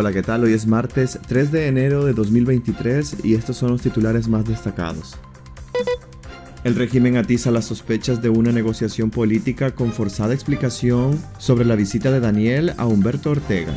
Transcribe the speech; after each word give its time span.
Hola, 0.00 0.12
¿qué 0.12 0.22
tal? 0.22 0.44
Hoy 0.44 0.52
es 0.52 0.64
martes 0.64 1.18
3 1.26 1.50
de 1.50 1.66
enero 1.66 2.04
de 2.04 2.12
2023 2.12 3.16
y 3.24 3.34
estos 3.34 3.56
son 3.56 3.72
los 3.72 3.82
titulares 3.82 4.28
más 4.28 4.44
destacados. 4.44 5.16
El 6.62 6.76
régimen 6.76 7.16
atiza 7.16 7.50
las 7.50 7.64
sospechas 7.64 8.22
de 8.22 8.28
una 8.28 8.52
negociación 8.52 9.10
política 9.10 9.72
con 9.72 9.92
forzada 9.92 10.34
explicación 10.34 11.20
sobre 11.38 11.64
la 11.64 11.74
visita 11.74 12.12
de 12.12 12.20
Daniel 12.20 12.74
a 12.76 12.86
Humberto 12.86 13.32
Ortega. 13.32 13.76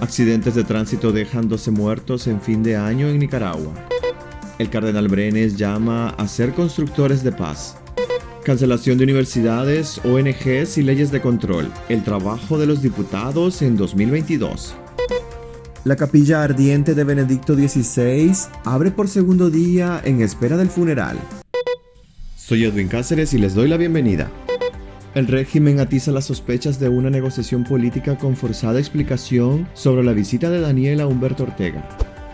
Accidentes 0.00 0.54
de 0.54 0.64
tránsito 0.64 1.12
dejan 1.12 1.46
12 1.46 1.72
muertos 1.72 2.26
en 2.26 2.40
fin 2.40 2.62
de 2.62 2.76
año 2.76 3.08
en 3.08 3.18
Nicaragua. 3.18 3.74
El 4.58 4.70
cardenal 4.70 5.08
Brenes 5.08 5.58
llama 5.58 6.08
a 6.08 6.26
ser 6.26 6.54
constructores 6.54 7.22
de 7.22 7.32
paz. 7.32 7.76
Cancelación 8.44 8.96
de 8.96 9.04
universidades, 9.04 10.00
ONGs 10.06 10.78
y 10.78 10.82
leyes 10.82 11.12
de 11.12 11.20
control. 11.20 11.70
El 11.90 12.02
trabajo 12.02 12.58
de 12.58 12.64
los 12.64 12.80
diputados 12.80 13.60
en 13.60 13.76
2022. 13.76 14.74
La 15.84 15.94
capilla 15.94 16.42
ardiente 16.42 16.94
de 16.94 17.04
Benedicto 17.04 17.54
XVI 17.54 18.32
abre 18.64 18.90
por 18.90 19.06
segundo 19.06 19.48
día 19.48 20.02
en 20.04 20.22
espera 20.22 20.56
del 20.56 20.68
funeral. 20.68 21.16
Soy 22.36 22.64
Edwin 22.64 22.88
Cáceres 22.88 23.32
y 23.32 23.38
les 23.38 23.54
doy 23.54 23.68
la 23.68 23.76
bienvenida. 23.76 24.28
El 25.14 25.28
régimen 25.28 25.78
atiza 25.78 26.10
las 26.10 26.24
sospechas 26.24 26.80
de 26.80 26.88
una 26.88 27.10
negociación 27.10 27.62
política 27.62 28.18
con 28.18 28.36
forzada 28.36 28.80
explicación 28.80 29.68
sobre 29.74 30.02
la 30.02 30.12
visita 30.12 30.50
de 30.50 30.60
Daniel 30.60 31.00
a 31.00 31.06
Humberto 31.06 31.44
Ortega. 31.44 31.88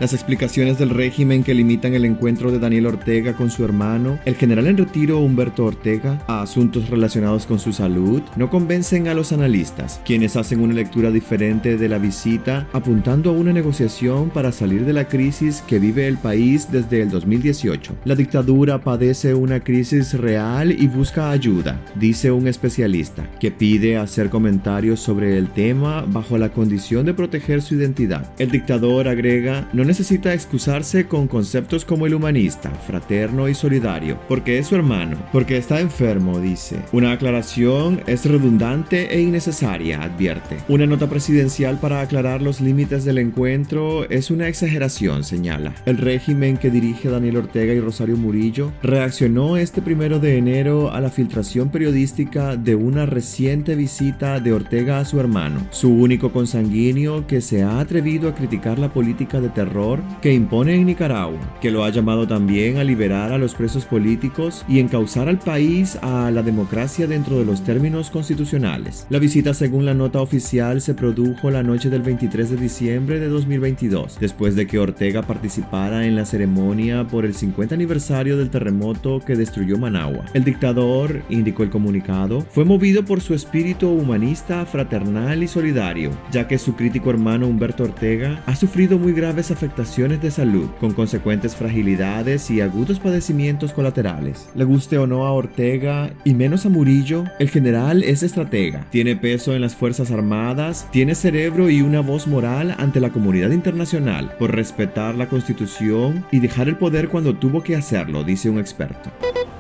Las 0.04 0.12
explicaciones 0.12 0.78
del 0.78 0.90
régimen 0.90 1.42
que 1.42 1.54
limitan 1.54 1.94
el 1.94 2.04
encuentro 2.04 2.52
de 2.52 2.58
Daniel 2.58 2.84
Ortega 2.84 3.32
con 3.32 3.50
su 3.50 3.64
hermano, 3.64 4.18
el 4.26 4.34
general 4.34 4.66
en 4.66 4.76
retiro 4.76 5.18
Humberto 5.18 5.64
Ortega, 5.64 6.22
a 6.26 6.42
asuntos 6.42 6.90
relacionados 6.90 7.46
con 7.46 7.58
su 7.58 7.72
salud, 7.72 8.20
no 8.36 8.50
convencen 8.50 9.09
a 9.09 9.14
los 9.14 9.32
analistas, 9.32 10.02
quienes 10.04 10.36
hacen 10.36 10.60
una 10.60 10.74
lectura 10.74 11.10
diferente 11.10 11.79
de 11.79 11.88
la 11.88 11.96
visita, 11.96 12.68
apuntando 12.74 13.30
a 13.30 13.32
una 13.32 13.54
negociación 13.54 14.29
para 14.29 14.52
salir 14.52 14.84
de 14.84 14.92
la 14.92 15.09
crisis 15.09 15.62
que 15.66 15.79
vive 15.79 16.07
el 16.07 16.18
país 16.18 16.70
desde 16.70 17.01
el 17.01 17.09
2018. 17.09 17.96
La 18.04 18.14
dictadura 18.14 18.82
padece 18.84 19.32
una 19.32 19.60
crisis 19.60 20.12
real 20.12 20.70
y 20.70 20.86
busca 20.86 21.30
ayuda, 21.30 21.80
dice 21.95 22.30
un 22.30 22.46
especialista, 22.46 23.26
que 23.40 23.51
pide 23.51 23.96
hacer 23.96 24.29
comentarios 24.29 25.01
sobre 25.01 25.38
el 25.38 25.48
tema 25.48 26.04
bajo 26.07 26.36
la 26.36 26.51
condición 26.51 27.07
de 27.07 27.14
proteger 27.14 27.62
su 27.62 27.76
identidad. 27.76 28.30
El 28.38 28.51
dictador 28.51 29.09
agrega, 29.09 29.66
no 29.73 29.93
necesita 29.95 30.34
excusarse 30.34 31.06
con 31.06 31.28
conceptos 31.28 31.84
como 31.84 32.04
el 32.06 32.14
humanista, 32.14 32.68
fraterno 32.68 33.48
y 33.48 33.54
solidario, 33.54 34.18
porque 34.26 34.59
es 34.59 34.66
su 34.66 34.74
hermano, 34.74 35.16
porque 35.30 35.56
está 35.56 35.80
enfermo, 35.80 36.40
dice. 36.40 36.80
Una 36.90 37.12
aclaración 37.12 38.01
es 38.09 38.24
redundante 38.24 39.14
e 39.14 39.20
innecesaria, 39.20 40.02
advierte. 40.02 40.56
Una 40.66 40.84
nota 40.86 41.09
presidencial 41.09 41.78
para 41.78 42.01
aclarar 42.01 42.42
los 42.42 42.60
límites 42.60 43.04
del 43.04 43.18
encuentro 43.18 44.10
es 44.10 44.32
una 44.32 44.48
exageración, 44.48 45.23
señala. 45.23 45.73
El 45.86 45.98
régimen 45.98 46.56
que 46.56 46.70
dirige 46.70 47.08
Daniel 47.08 47.36
Ortega 47.36 47.73
y 47.73 47.79
Rosario 47.79 48.16
Murillo 48.16 48.73
reaccionó 48.82 49.56
este 49.56 49.80
primero 49.80 50.18
de 50.18 50.38
enero 50.38 50.90
a 50.90 51.01
la 51.01 51.10
filtración 51.10 51.68
periodística 51.68 52.56
de 52.56 52.74
una 52.74 53.06
reciente 53.06 53.76
visita 53.76 54.40
de 54.40 54.54
Ortega 54.54 54.98
a 54.98 55.04
su 55.04 55.20
hermano, 55.20 55.68
su 55.70 55.95
único 55.95 56.32
consanguíneo 56.32 57.29
que 57.29 57.40
se 57.40 57.62
ha 57.62 57.79
atrevido 57.79 58.29
a 58.29 58.34
criticar 58.34 58.80
la 58.80 58.92
política 58.92 59.40
de 59.40 59.51
terror 59.51 59.73
que 60.22 60.32
impone 60.32 60.76
en 60.76 60.86
Nicaragua, 60.86 61.40
que 61.60 61.72
lo 61.72 61.82
ha 61.82 61.90
llamado 61.90 62.28
también 62.28 62.78
a 62.78 62.84
liberar 62.84 63.32
a 63.32 63.38
los 63.38 63.54
presos 63.54 63.84
políticos 63.84 64.64
y 64.69 64.78
encauzar 64.78 65.28
al 65.28 65.41
país 65.41 65.98
a 66.00 66.30
la 66.30 66.44
democracia 66.44 67.08
dentro 67.08 67.38
de 67.38 67.44
los 67.44 67.64
términos 67.64 68.08
constitucionales. 68.08 69.04
La 69.10 69.19
visita, 69.19 69.52
según 69.52 69.84
la 69.84 69.92
nota 69.92 70.20
oficial, 70.20 70.80
se 70.80 70.94
produjo 70.94 71.50
la 71.50 71.64
noche 71.64 71.91
del 71.91 72.02
23 72.02 72.50
de 72.50 72.56
diciembre 72.56 73.19
de 73.19 73.26
2022, 73.26 74.19
después 74.20 74.54
de 74.54 74.69
que 74.69 74.78
Ortega 74.78 75.22
participara 75.22 76.06
en 76.06 76.14
la 76.14 76.24
ceremonia 76.24 77.08
por 77.08 77.24
el 77.24 77.34
50 77.34 77.74
aniversario 77.74 78.36
del 78.36 78.50
terremoto 78.50 79.18
que 79.26 79.34
destruyó 79.34 79.76
Managua. 79.76 80.24
El 80.34 80.44
dictador, 80.44 81.22
indicó 81.30 81.64
el 81.64 81.70
comunicado, 81.70 82.42
fue 82.42 82.64
movido 82.64 83.04
por 83.04 83.20
su 83.20 83.34
espíritu 83.34 83.88
humanista, 83.88 84.64
fraternal 84.66 85.42
y 85.42 85.48
solidario, 85.48 86.12
ya 86.30 86.46
que 86.46 86.58
su 86.58 86.76
crítico 86.76 87.10
hermano 87.10 87.48
Humberto 87.48 87.82
Ortega 87.82 88.40
ha 88.46 88.54
sufrido 88.54 89.00
muy 89.00 89.12
graves 89.12 89.50
afectaciones 89.50 89.63
afectaciones 89.64 90.20
de 90.20 90.30
salud, 90.30 90.69
con 90.78 90.92
consecuentes 90.92 91.56
fragilidades 91.56 92.50
y 92.50 92.60
agudos 92.60 93.00
padecimientos 93.00 93.72
colaterales. 93.72 94.50
Le 94.54 94.64
guste 94.64 94.98
o 94.98 95.06
no 95.06 95.25
a 95.25 95.32
Ortega 95.32 96.10
y 96.22 96.34
menos 96.34 96.66
a 96.66 96.69
Murillo, 96.69 97.25
el 97.38 97.48
general 97.48 98.02
es 98.02 98.22
estratega, 98.22 98.86
tiene 98.91 99.16
peso 99.16 99.54
en 99.54 99.62
las 99.62 99.75
Fuerzas 99.75 100.10
Armadas, 100.10 100.86
tiene 100.91 101.14
cerebro 101.14 101.70
y 101.70 101.80
una 101.80 102.00
voz 102.00 102.26
moral 102.26 102.75
ante 102.78 103.00
la 103.00 103.08
comunidad 103.08 103.52
internacional 103.52 104.34
por 104.38 104.54
respetar 104.54 105.14
la 105.14 105.30
constitución 105.30 106.26
y 106.31 106.41
dejar 106.41 106.69
el 106.69 106.76
poder 106.76 107.08
cuando 107.08 107.34
tuvo 107.34 107.62
que 107.62 107.75
hacerlo, 107.75 108.22
dice 108.22 108.50
un 108.50 108.58
experto. 108.58 109.10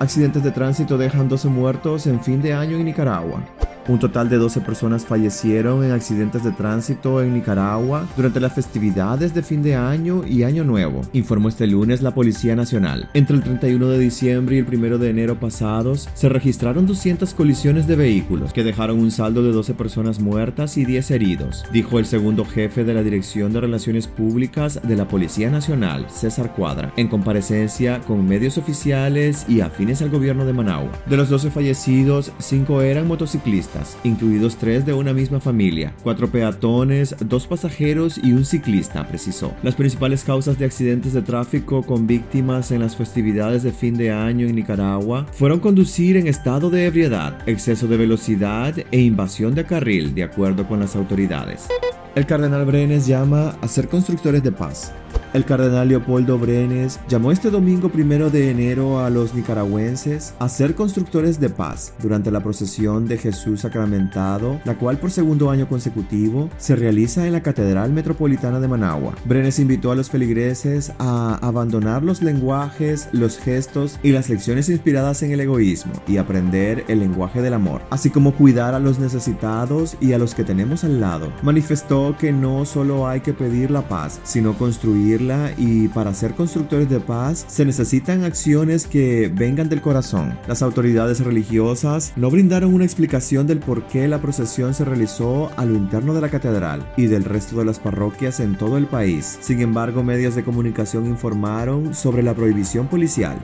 Accidentes 0.00 0.44
de 0.44 0.50
tránsito 0.50 0.98
dejan 0.98 1.30
12 1.30 1.48
muertos 1.48 2.06
en 2.06 2.22
fin 2.22 2.42
de 2.42 2.52
año 2.52 2.76
en 2.76 2.84
Nicaragua. 2.84 3.42
Un 3.86 3.98
total 3.98 4.30
de 4.30 4.38
12 4.38 4.62
personas 4.62 5.04
fallecieron 5.04 5.84
en 5.84 5.92
accidentes 5.92 6.42
de 6.42 6.52
tránsito 6.52 7.22
en 7.22 7.34
Nicaragua 7.34 8.08
durante 8.16 8.40
las 8.40 8.54
festividades 8.54 9.34
de 9.34 9.42
fin 9.42 9.62
de 9.62 9.74
año 9.74 10.26
y 10.26 10.42
año 10.42 10.64
nuevo, 10.64 11.02
informó 11.12 11.50
este 11.50 11.66
lunes 11.66 12.00
la 12.00 12.14
Policía 12.14 12.56
Nacional. 12.56 13.10
Entre 13.12 13.36
el 13.36 13.42
31 13.42 13.88
de 13.88 13.98
diciembre 13.98 14.56
y 14.56 14.60
el 14.60 14.66
1 14.66 14.96
de 14.96 15.10
enero 15.10 15.38
pasados, 15.38 16.08
se 16.14 16.30
registraron 16.30 16.86
200 16.86 17.34
colisiones 17.34 17.86
de 17.86 17.96
vehículos 17.96 18.54
que 18.54 18.64
dejaron 18.64 19.00
un 19.00 19.10
saldo 19.10 19.42
de 19.42 19.52
12 19.52 19.74
personas 19.74 20.18
muertas 20.18 20.78
y 20.78 20.86
10 20.86 21.10
heridos, 21.10 21.64
dijo 21.70 21.98
el 21.98 22.06
segundo 22.06 22.46
jefe 22.46 22.84
de 22.84 22.94
la 22.94 23.02
Dirección 23.02 23.52
de 23.52 23.60
Relaciones 23.60 24.06
Públicas 24.06 24.80
de 24.82 24.96
la 24.96 25.08
Policía 25.08 25.50
Nacional, 25.50 26.06
César 26.08 26.54
Cuadra, 26.54 26.90
en 26.96 27.08
comparecencia 27.08 28.00
con 28.00 28.26
medios 28.26 28.56
oficiales 28.56 29.44
y 29.46 29.60
afines 29.60 30.00
al 30.00 30.08
gobierno 30.08 30.46
de 30.46 30.54
Managua. 30.54 30.90
De 31.04 31.18
los 31.18 31.28
12 31.28 31.50
fallecidos, 31.50 32.32
5 32.38 32.80
eran 32.80 33.06
motociclistas 33.06 33.73
incluidos 34.04 34.56
tres 34.56 34.84
de 34.86 34.92
una 34.92 35.12
misma 35.12 35.40
familia, 35.40 35.94
cuatro 36.02 36.28
peatones, 36.28 37.14
dos 37.20 37.46
pasajeros 37.46 38.18
y 38.22 38.32
un 38.32 38.44
ciclista, 38.44 39.06
precisó. 39.06 39.52
Las 39.62 39.74
principales 39.74 40.24
causas 40.24 40.58
de 40.58 40.64
accidentes 40.64 41.12
de 41.12 41.22
tráfico 41.22 41.82
con 41.82 42.06
víctimas 42.06 42.70
en 42.70 42.80
las 42.80 42.96
festividades 42.96 43.62
de 43.62 43.72
fin 43.72 43.96
de 43.96 44.12
año 44.12 44.46
en 44.46 44.56
Nicaragua 44.56 45.26
fueron 45.32 45.60
conducir 45.60 46.16
en 46.16 46.26
estado 46.26 46.70
de 46.70 46.86
ebriedad, 46.86 47.38
exceso 47.46 47.86
de 47.86 47.96
velocidad 47.96 48.74
e 48.90 49.00
invasión 49.00 49.54
de 49.54 49.64
carril, 49.64 50.14
de 50.14 50.24
acuerdo 50.24 50.66
con 50.66 50.80
las 50.80 50.96
autoridades. 50.96 51.68
El 52.14 52.26
cardenal 52.26 52.64
Brenes 52.64 53.06
llama 53.06 53.56
a 53.60 53.66
ser 53.66 53.88
constructores 53.88 54.42
de 54.42 54.52
paz. 54.52 54.92
El 55.34 55.44
cardenal 55.44 55.88
Leopoldo 55.88 56.38
Brenes 56.38 57.00
llamó 57.08 57.32
este 57.32 57.50
domingo 57.50 57.88
primero 57.88 58.30
de 58.30 58.52
enero 58.52 59.00
a 59.00 59.10
los 59.10 59.34
nicaragüenses 59.34 60.32
a 60.38 60.48
ser 60.48 60.76
constructores 60.76 61.40
de 61.40 61.50
paz 61.50 61.92
durante 62.00 62.30
la 62.30 62.38
procesión 62.38 63.08
de 63.08 63.18
Jesús 63.18 63.62
sacramentado, 63.62 64.60
la 64.64 64.78
cual 64.78 64.98
por 64.98 65.10
segundo 65.10 65.50
año 65.50 65.68
consecutivo 65.68 66.50
se 66.56 66.76
realiza 66.76 67.26
en 67.26 67.32
la 67.32 67.42
Catedral 67.42 67.90
Metropolitana 67.90 68.60
de 68.60 68.68
Managua. 68.68 69.16
Brenes 69.24 69.58
invitó 69.58 69.90
a 69.90 69.96
los 69.96 70.08
feligreses 70.08 70.92
a 71.00 71.34
abandonar 71.42 72.04
los 72.04 72.22
lenguajes, 72.22 73.08
los 73.10 73.36
gestos 73.36 73.98
y 74.04 74.12
las 74.12 74.28
lecciones 74.28 74.68
inspiradas 74.68 75.24
en 75.24 75.32
el 75.32 75.40
egoísmo 75.40 75.94
y 76.06 76.18
aprender 76.18 76.84
el 76.86 77.00
lenguaje 77.00 77.42
del 77.42 77.54
amor, 77.54 77.82
así 77.90 78.08
como 78.08 78.36
cuidar 78.36 78.74
a 78.74 78.78
los 78.78 79.00
necesitados 79.00 79.96
y 80.00 80.12
a 80.12 80.18
los 80.18 80.32
que 80.32 80.44
tenemos 80.44 80.84
al 80.84 81.00
lado. 81.00 81.32
Manifestó 81.42 82.14
que 82.20 82.30
no 82.30 82.64
solo 82.64 83.08
hay 83.08 83.18
que 83.18 83.32
pedir 83.32 83.72
la 83.72 83.88
paz, 83.88 84.20
sino 84.22 84.56
construir 84.56 85.23
y 85.56 85.88
para 85.88 86.12
ser 86.12 86.34
constructores 86.34 86.90
de 86.90 87.00
paz 87.00 87.46
se 87.48 87.64
necesitan 87.64 88.24
acciones 88.24 88.86
que 88.86 89.32
vengan 89.34 89.70
del 89.70 89.80
corazón. 89.80 90.38
Las 90.46 90.60
autoridades 90.60 91.20
religiosas 91.20 92.12
no 92.16 92.30
brindaron 92.30 92.74
una 92.74 92.84
explicación 92.84 93.46
del 93.46 93.60
por 93.60 93.86
qué 93.86 94.06
la 94.06 94.20
procesión 94.20 94.74
se 94.74 94.84
realizó 94.84 95.50
a 95.56 95.64
lo 95.64 95.74
interno 95.74 96.12
de 96.12 96.20
la 96.20 96.28
catedral 96.28 96.86
y 96.98 97.06
del 97.06 97.24
resto 97.24 97.56
de 97.56 97.64
las 97.64 97.78
parroquias 97.78 98.40
en 98.40 98.56
todo 98.56 98.76
el 98.76 98.86
país. 98.86 99.38
Sin 99.40 99.60
embargo, 99.60 100.02
medios 100.02 100.34
de 100.34 100.44
comunicación 100.44 101.06
informaron 101.06 101.94
sobre 101.94 102.22
la 102.22 102.34
prohibición 102.34 102.86
policial. 102.86 103.38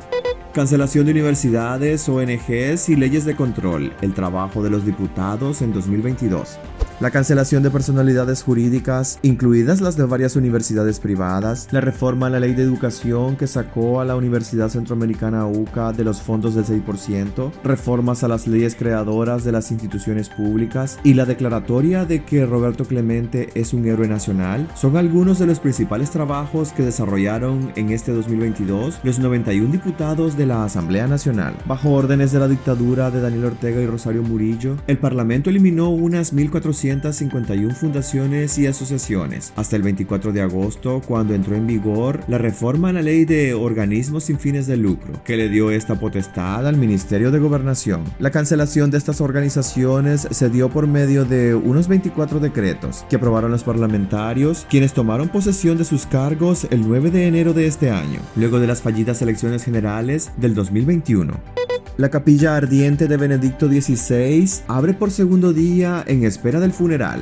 Cancelación 0.52 1.06
de 1.06 1.12
universidades, 1.12 2.08
ONGs 2.08 2.88
y 2.88 2.96
leyes 2.96 3.24
de 3.24 3.36
control. 3.36 3.92
El 4.02 4.12
trabajo 4.12 4.62
de 4.62 4.68
los 4.68 4.84
diputados 4.84 5.62
en 5.62 5.72
2022 5.72 6.58
la 7.00 7.10
cancelación 7.10 7.62
de 7.62 7.70
personalidades 7.70 8.42
jurídicas, 8.42 9.18
incluidas 9.22 9.80
las 9.80 9.96
de 9.96 10.04
varias 10.04 10.36
universidades 10.36 11.00
privadas, 11.00 11.66
la 11.70 11.80
reforma 11.80 12.26
a 12.26 12.30
la 12.30 12.40
ley 12.40 12.52
de 12.52 12.62
educación 12.62 13.36
que 13.36 13.46
sacó 13.46 14.02
a 14.02 14.04
la 14.04 14.16
Universidad 14.16 14.68
Centroamericana 14.68 15.46
UCA 15.46 15.92
de 15.92 16.04
los 16.04 16.20
fondos 16.20 16.54
del 16.54 16.66
6%, 16.66 17.52
reformas 17.64 18.22
a 18.22 18.28
las 18.28 18.46
leyes 18.46 18.74
creadoras 18.74 19.44
de 19.44 19.52
las 19.52 19.70
instituciones 19.70 20.28
públicas. 20.28 20.98
Y 21.02 21.14
la 21.14 21.24
declaratoria 21.24 22.04
de 22.04 22.22
que 22.22 22.44
Roberto 22.44 22.84
Clemente 22.84 23.48
es 23.54 23.72
un 23.72 23.86
héroe 23.86 24.06
nacional. 24.06 24.68
Son 24.74 24.98
algunos 24.98 25.38
de 25.38 25.46
los 25.46 25.58
principales 25.58 26.10
trabajos 26.10 26.72
que 26.72 26.82
desarrollaron 26.82 27.72
en 27.76 27.90
este 27.90 28.12
2022 28.12 29.00
los 29.04 29.18
91 29.18 29.72
diputados 29.72 30.36
de 30.36 30.44
la 30.44 30.64
Asamblea 30.64 31.06
Nacional. 31.06 31.54
Bajo 31.64 31.92
órdenes 31.92 32.30
de 32.32 32.40
la 32.40 32.48
dictadura 32.48 33.10
de 33.10 33.22
Daniel 33.22 33.46
Ortega 33.46 33.80
y 33.80 33.86
Rosario 33.86 34.22
Murillo, 34.22 34.76
el 34.86 34.98
Parlamento 34.98 35.48
eliminó 35.48 35.88
unas 35.88 36.34
1.400 36.34 36.89
251 36.98 37.74
fundaciones 37.74 38.58
y 38.58 38.66
asociaciones, 38.66 39.52
hasta 39.56 39.76
el 39.76 39.82
24 39.82 40.32
de 40.32 40.42
agosto, 40.42 41.00
cuando 41.06 41.34
entró 41.34 41.54
en 41.54 41.66
vigor 41.66 42.20
la 42.26 42.38
reforma 42.38 42.88
a 42.88 42.92
la 42.92 43.02
ley 43.02 43.24
de 43.24 43.54
organismos 43.54 44.24
sin 44.24 44.38
fines 44.38 44.66
de 44.66 44.76
lucro, 44.76 45.22
que 45.24 45.36
le 45.36 45.48
dio 45.48 45.70
esta 45.70 45.98
potestad 45.98 46.66
al 46.66 46.76
Ministerio 46.76 47.30
de 47.30 47.38
Gobernación. 47.38 48.04
La 48.18 48.30
cancelación 48.30 48.90
de 48.90 48.98
estas 48.98 49.20
organizaciones 49.20 50.26
se 50.30 50.50
dio 50.50 50.68
por 50.70 50.86
medio 50.86 51.24
de 51.24 51.54
unos 51.54 51.88
24 51.88 52.40
decretos 52.40 53.04
que 53.08 53.16
aprobaron 53.16 53.50
los 53.50 53.62
parlamentarios, 53.62 54.66
quienes 54.68 54.92
tomaron 54.92 55.28
posesión 55.28 55.78
de 55.78 55.84
sus 55.84 56.06
cargos 56.06 56.66
el 56.70 56.86
9 56.86 57.10
de 57.10 57.26
enero 57.26 57.52
de 57.52 57.66
este 57.66 57.90
año, 57.90 58.20
luego 58.36 58.58
de 58.58 58.66
las 58.66 58.82
fallidas 58.82 59.22
elecciones 59.22 59.64
generales 59.64 60.32
del 60.36 60.54
2021. 60.54 61.59
La 62.00 62.08
capilla 62.08 62.56
ardiente 62.56 63.08
de 63.08 63.18
Benedicto 63.18 63.68
XVI 63.68 64.62
abre 64.68 64.94
por 64.94 65.10
segundo 65.10 65.52
día 65.52 66.02
en 66.06 66.24
espera 66.24 66.58
del 66.58 66.72
funeral. 66.72 67.20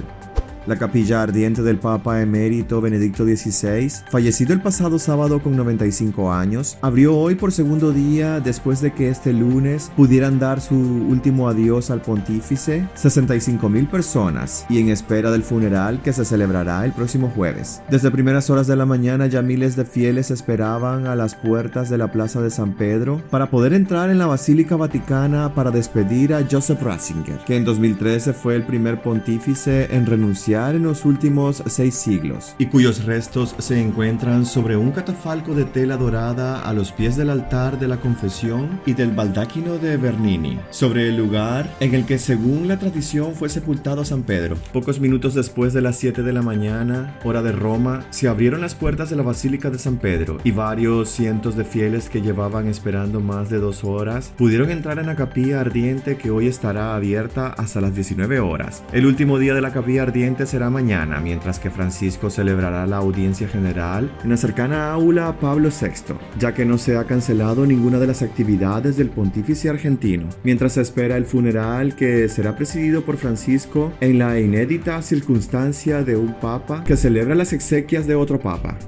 La 0.68 0.76
capilla 0.76 1.22
ardiente 1.22 1.62
del 1.62 1.78
Papa 1.78 2.20
emérito 2.20 2.82
Benedicto 2.82 3.24
XVI, 3.24 3.90
fallecido 4.10 4.52
el 4.52 4.60
pasado 4.60 4.98
sábado 4.98 5.42
con 5.42 5.56
95 5.56 6.30
años, 6.30 6.76
abrió 6.82 7.16
hoy 7.16 7.36
por 7.36 7.52
segundo 7.52 7.90
día 7.90 8.38
después 8.40 8.82
de 8.82 8.92
que 8.92 9.08
este 9.08 9.32
lunes 9.32 9.90
pudieran 9.96 10.38
dar 10.38 10.60
su 10.60 10.74
último 10.74 11.48
adiós 11.48 11.90
al 11.90 12.02
pontífice 12.02 12.86
65 12.96 13.66
mil 13.70 13.86
personas 13.86 14.66
y 14.68 14.78
en 14.78 14.90
espera 14.90 15.30
del 15.30 15.42
funeral 15.42 16.02
que 16.02 16.12
se 16.12 16.26
celebrará 16.26 16.84
el 16.84 16.92
próximo 16.92 17.32
jueves. 17.34 17.80
Desde 17.88 18.10
primeras 18.10 18.50
horas 18.50 18.66
de 18.66 18.76
la 18.76 18.84
mañana 18.84 19.26
ya 19.26 19.40
miles 19.40 19.74
de 19.74 19.86
fieles 19.86 20.30
esperaban 20.30 21.06
a 21.06 21.16
las 21.16 21.34
puertas 21.34 21.88
de 21.88 21.96
la 21.96 22.12
Plaza 22.12 22.42
de 22.42 22.50
San 22.50 22.74
Pedro 22.74 23.22
para 23.30 23.48
poder 23.48 23.72
entrar 23.72 24.10
en 24.10 24.18
la 24.18 24.26
Basílica 24.26 24.76
Vaticana 24.76 25.54
para 25.54 25.70
despedir 25.70 26.34
a 26.34 26.46
Joseph 26.46 26.82
Ratzinger, 26.82 27.38
que 27.46 27.56
en 27.56 27.64
2013 27.64 28.34
fue 28.34 28.54
el 28.54 28.64
primer 28.64 29.00
pontífice 29.00 29.88
en 29.96 30.04
renunciar 30.04 30.57
en 30.58 30.82
los 30.82 31.04
últimos 31.04 31.62
seis 31.66 31.94
siglos 31.94 32.56
y 32.58 32.66
cuyos 32.66 33.04
restos 33.04 33.54
se 33.58 33.80
encuentran 33.80 34.44
sobre 34.44 34.76
un 34.76 34.90
catafalco 34.90 35.54
de 35.54 35.64
tela 35.64 35.96
dorada 35.96 36.62
a 36.62 36.72
los 36.72 36.90
pies 36.90 37.16
del 37.16 37.30
altar 37.30 37.78
de 37.78 37.86
la 37.86 37.98
confesión 37.98 38.80
y 38.84 38.94
del 38.94 39.12
baldáquino 39.12 39.78
de 39.78 39.96
Bernini, 39.96 40.58
sobre 40.70 41.08
el 41.08 41.16
lugar 41.16 41.72
en 41.78 41.94
el 41.94 42.04
que 42.06 42.18
según 42.18 42.66
la 42.66 42.76
tradición 42.76 43.34
fue 43.34 43.48
sepultado 43.48 44.04
San 44.04 44.24
Pedro. 44.24 44.56
Pocos 44.72 44.98
minutos 44.98 45.34
después 45.34 45.72
de 45.72 45.80
las 45.80 45.96
7 45.96 46.24
de 46.24 46.32
la 46.32 46.42
mañana, 46.42 47.16
hora 47.22 47.40
de 47.40 47.52
Roma, 47.52 48.04
se 48.10 48.26
abrieron 48.26 48.60
las 48.60 48.74
puertas 48.74 49.10
de 49.10 49.16
la 49.16 49.22
Basílica 49.22 49.70
de 49.70 49.78
San 49.78 49.98
Pedro 49.98 50.38
y 50.42 50.50
varios 50.50 51.08
cientos 51.08 51.56
de 51.56 51.64
fieles 51.64 52.08
que 52.08 52.20
llevaban 52.20 52.66
esperando 52.66 53.20
más 53.20 53.48
de 53.48 53.58
dos 53.58 53.84
horas 53.84 54.32
pudieron 54.36 54.70
entrar 54.70 54.98
en 54.98 55.06
la 55.06 55.14
capilla 55.14 55.60
ardiente 55.60 56.16
que 56.16 56.32
hoy 56.32 56.48
estará 56.48 56.96
abierta 56.96 57.46
hasta 57.46 57.80
las 57.80 57.94
19 57.94 58.40
horas. 58.40 58.82
El 58.92 59.06
último 59.06 59.38
día 59.38 59.54
de 59.54 59.60
la 59.60 59.72
capilla 59.72 60.02
ardiente 60.02 60.47
será 60.48 60.70
mañana, 60.70 61.20
mientras 61.20 61.60
que 61.60 61.70
Francisco 61.70 62.30
celebrará 62.30 62.86
la 62.86 62.96
audiencia 62.96 63.46
general 63.46 64.10
en 64.24 64.30
la 64.30 64.36
cercana 64.36 64.90
aula 64.90 65.38
Pablo 65.38 65.68
VI, 65.68 66.14
ya 66.38 66.54
que 66.54 66.64
no 66.64 66.78
se 66.78 66.96
ha 66.96 67.04
cancelado 67.04 67.66
ninguna 67.66 67.98
de 67.98 68.06
las 68.06 68.22
actividades 68.22 68.96
del 68.96 69.10
pontífice 69.10 69.68
argentino, 69.68 70.28
mientras 70.44 70.72
se 70.72 70.80
espera 70.80 71.16
el 71.16 71.26
funeral 71.26 71.94
que 71.94 72.28
será 72.28 72.56
presidido 72.56 73.02
por 73.02 73.18
Francisco 73.18 73.92
en 74.00 74.18
la 74.18 74.40
inédita 74.40 75.02
circunstancia 75.02 76.02
de 76.02 76.16
un 76.16 76.32
papa 76.32 76.82
que 76.82 76.96
celebra 76.96 77.34
las 77.34 77.52
exequias 77.52 78.06
de 78.06 78.14
otro 78.14 78.40
papa. 78.40 78.78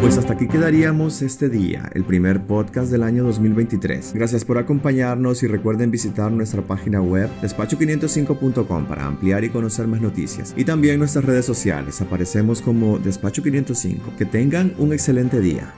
Pues 0.00 0.18
hasta 0.18 0.34
aquí 0.34 0.46
quedaríamos 0.46 1.22
este 1.22 1.48
día, 1.48 1.90
el 1.94 2.04
primer 2.04 2.42
podcast 2.46 2.90
del 2.92 3.02
año 3.02 3.24
2023. 3.24 4.12
Gracias 4.14 4.44
por 4.44 4.58
acompañarnos 4.58 5.42
y 5.42 5.46
recuerden 5.46 5.90
visitar 5.90 6.30
nuestra 6.30 6.62
página 6.62 7.00
web 7.00 7.30
despacho505.com 7.40 8.86
para 8.86 9.06
ampliar 9.06 9.42
y 9.44 9.48
conocer 9.48 9.86
más 9.86 10.02
noticias. 10.02 10.54
Y 10.56 10.64
también 10.64 10.98
nuestras 10.98 11.24
redes 11.24 11.46
sociales, 11.46 12.00
aparecemos 12.02 12.60
como 12.60 12.98
Despacho 12.98 13.42
505. 13.42 14.12
Que 14.18 14.26
tengan 14.26 14.74
un 14.78 14.92
excelente 14.92 15.40
día. 15.40 15.72